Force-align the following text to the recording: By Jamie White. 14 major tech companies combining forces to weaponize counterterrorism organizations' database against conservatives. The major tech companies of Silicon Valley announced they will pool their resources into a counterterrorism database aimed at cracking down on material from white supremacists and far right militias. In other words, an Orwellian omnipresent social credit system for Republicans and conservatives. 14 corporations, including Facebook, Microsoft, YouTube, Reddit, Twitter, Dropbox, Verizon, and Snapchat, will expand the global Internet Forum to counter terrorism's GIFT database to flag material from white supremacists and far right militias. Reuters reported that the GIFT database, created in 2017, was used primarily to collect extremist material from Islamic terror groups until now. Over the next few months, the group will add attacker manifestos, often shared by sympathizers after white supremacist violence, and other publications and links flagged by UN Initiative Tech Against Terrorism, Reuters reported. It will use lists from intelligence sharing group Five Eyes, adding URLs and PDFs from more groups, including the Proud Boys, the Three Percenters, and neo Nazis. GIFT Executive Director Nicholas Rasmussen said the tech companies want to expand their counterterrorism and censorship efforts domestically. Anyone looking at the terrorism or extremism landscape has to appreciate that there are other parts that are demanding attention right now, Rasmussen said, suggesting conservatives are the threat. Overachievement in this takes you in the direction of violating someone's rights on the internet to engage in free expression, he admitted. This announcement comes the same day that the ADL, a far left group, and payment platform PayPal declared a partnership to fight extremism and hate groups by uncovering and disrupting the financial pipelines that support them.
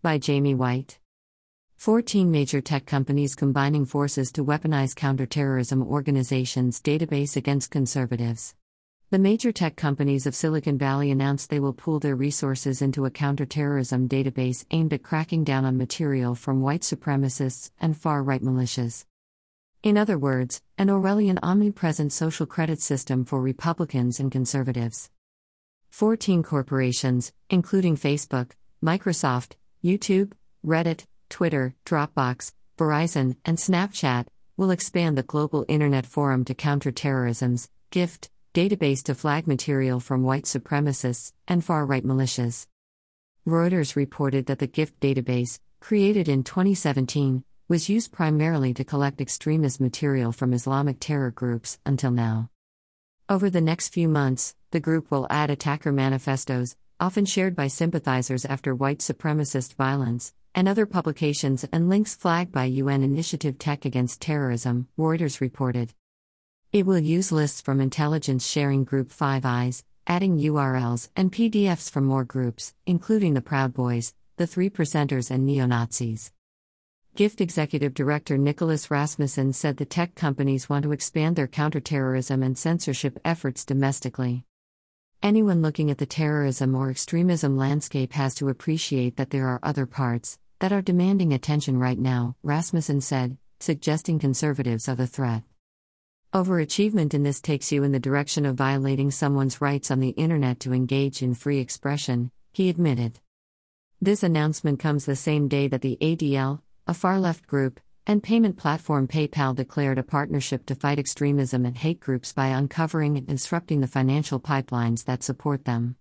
By 0.00 0.18
Jamie 0.18 0.54
White. 0.54 1.00
14 1.74 2.30
major 2.30 2.60
tech 2.60 2.86
companies 2.86 3.34
combining 3.34 3.84
forces 3.84 4.30
to 4.30 4.44
weaponize 4.44 4.94
counterterrorism 4.94 5.82
organizations' 5.82 6.80
database 6.80 7.34
against 7.34 7.72
conservatives. 7.72 8.54
The 9.10 9.18
major 9.18 9.50
tech 9.50 9.74
companies 9.74 10.24
of 10.24 10.36
Silicon 10.36 10.78
Valley 10.78 11.10
announced 11.10 11.50
they 11.50 11.58
will 11.58 11.72
pool 11.72 11.98
their 11.98 12.14
resources 12.14 12.80
into 12.80 13.06
a 13.06 13.10
counterterrorism 13.10 14.08
database 14.08 14.64
aimed 14.70 14.92
at 14.92 15.02
cracking 15.02 15.42
down 15.42 15.64
on 15.64 15.76
material 15.76 16.36
from 16.36 16.60
white 16.60 16.82
supremacists 16.82 17.72
and 17.80 17.96
far 17.96 18.22
right 18.22 18.40
militias. 18.40 19.04
In 19.82 19.98
other 19.98 20.16
words, 20.16 20.62
an 20.78 20.86
Orwellian 20.86 21.40
omnipresent 21.42 22.12
social 22.12 22.46
credit 22.46 22.80
system 22.80 23.24
for 23.24 23.40
Republicans 23.40 24.20
and 24.20 24.30
conservatives. 24.30 25.10
14 25.90 26.44
corporations, 26.44 27.32
including 27.50 27.96
Facebook, 27.96 28.52
Microsoft, 28.80 29.54
YouTube, 29.88 30.32
Reddit, 30.64 31.04
Twitter, 31.30 31.74
Dropbox, 31.86 32.52
Verizon, 32.76 33.36
and 33.46 33.56
Snapchat, 33.56 34.26
will 34.58 34.70
expand 34.70 35.16
the 35.16 35.22
global 35.22 35.64
Internet 35.66 36.04
Forum 36.04 36.44
to 36.44 36.54
counter 36.54 36.92
terrorism's 36.92 37.70
GIFT 37.90 38.28
database 38.52 39.02
to 39.04 39.14
flag 39.14 39.46
material 39.46 39.98
from 39.98 40.24
white 40.24 40.44
supremacists 40.44 41.32
and 41.46 41.64
far 41.64 41.86
right 41.86 42.04
militias. 42.04 42.66
Reuters 43.46 43.96
reported 43.96 44.44
that 44.46 44.58
the 44.58 44.66
GIFT 44.66 45.00
database, 45.00 45.58
created 45.80 46.28
in 46.28 46.44
2017, 46.44 47.44
was 47.68 47.88
used 47.88 48.12
primarily 48.12 48.74
to 48.74 48.84
collect 48.84 49.22
extremist 49.22 49.80
material 49.80 50.32
from 50.32 50.52
Islamic 50.52 50.98
terror 51.00 51.30
groups 51.30 51.78
until 51.86 52.10
now. 52.10 52.50
Over 53.30 53.48
the 53.48 53.62
next 53.62 53.88
few 53.88 54.08
months, 54.08 54.54
the 54.70 54.80
group 54.80 55.10
will 55.10 55.26
add 55.30 55.50
attacker 55.50 55.92
manifestos, 55.92 56.76
often 57.00 57.24
shared 57.24 57.54
by 57.54 57.68
sympathizers 57.68 58.44
after 58.44 58.74
white 58.74 58.98
supremacist 58.98 59.74
violence, 59.74 60.34
and 60.54 60.66
other 60.68 60.86
publications 60.86 61.64
and 61.72 61.88
links 61.88 62.14
flagged 62.14 62.50
by 62.50 62.64
UN 62.64 63.02
Initiative 63.02 63.58
Tech 63.58 63.84
Against 63.84 64.20
Terrorism, 64.20 64.88
Reuters 64.98 65.40
reported. 65.40 65.94
It 66.72 66.84
will 66.84 66.98
use 66.98 67.30
lists 67.30 67.60
from 67.60 67.80
intelligence 67.80 68.46
sharing 68.46 68.84
group 68.84 69.10
Five 69.10 69.44
Eyes, 69.44 69.84
adding 70.06 70.38
URLs 70.38 71.08
and 71.14 71.30
PDFs 71.30 71.90
from 71.90 72.04
more 72.04 72.24
groups, 72.24 72.74
including 72.86 73.34
the 73.34 73.40
Proud 73.40 73.72
Boys, 73.72 74.14
the 74.36 74.46
Three 74.46 74.70
Percenters, 74.70 75.30
and 75.30 75.46
neo 75.46 75.66
Nazis. 75.66 76.32
GIFT 77.14 77.40
Executive 77.40 77.94
Director 77.94 78.38
Nicholas 78.38 78.90
Rasmussen 78.90 79.52
said 79.52 79.76
the 79.76 79.84
tech 79.84 80.14
companies 80.14 80.68
want 80.68 80.84
to 80.84 80.92
expand 80.92 81.36
their 81.36 81.48
counterterrorism 81.48 82.42
and 82.42 82.56
censorship 82.56 83.18
efforts 83.24 83.64
domestically. 83.64 84.44
Anyone 85.20 85.62
looking 85.62 85.90
at 85.90 85.98
the 85.98 86.06
terrorism 86.06 86.76
or 86.76 86.90
extremism 86.90 87.56
landscape 87.56 88.12
has 88.12 88.36
to 88.36 88.48
appreciate 88.48 89.16
that 89.16 89.30
there 89.30 89.48
are 89.48 89.58
other 89.64 89.84
parts 89.84 90.38
that 90.60 90.72
are 90.72 90.80
demanding 90.80 91.32
attention 91.32 91.76
right 91.76 91.98
now, 91.98 92.36
Rasmussen 92.44 93.00
said, 93.00 93.36
suggesting 93.58 94.20
conservatives 94.20 94.88
are 94.88 94.94
the 94.94 95.08
threat. 95.08 95.42
Overachievement 96.32 97.14
in 97.14 97.24
this 97.24 97.40
takes 97.40 97.72
you 97.72 97.82
in 97.82 97.90
the 97.90 97.98
direction 97.98 98.46
of 98.46 98.54
violating 98.54 99.10
someone's 99.10 99.60
rights 99.60 99.90
on 99.90 99.98
the 99.98 100.10
internet 100.10 100.60
to 100.60 100.72
engage 100.72 101.20
in 101.20 101.34
free 101.34 101.58
expression, 101.58 102.30
he 102.52 102.68
admitted. 102.68 103.18
This 104.00 104.22
announcement 104.22 104.78
comes 104.78 105.04
the 105.04 105.16
same 105.16 105.48
day 105.48 105.66
that 105.66 105.82
the 105.82 105.98
ADL, 106.00 106.60
a 106.86 106.94
far 106.94 107.18
left 107.18 107.44
group, 107.48 107.80
and 108.08 108.22
payment 108.22 108.56
platform 108.56 109.06
PayPal 109.06 109.54
declared 109.54 109.98
a 109.98 110.02
partnership 110.02 110.64
to 110.64 110.74
fight 110.74 110.98
extremism 110.98 111.66
and 111.66 111.76
hate 111.76 112.00
groups 112.00 112.32
by 112.32 112.46
uncovering 112.46 113.18
and 113.18 113.26
disrupting 113.26 113.82
the 113.82 113.86
financial 113.86 114.40
pipelines 114.40 115.04
that 115.04 115.22
support 115.22 115.66
them. 115.66 115.94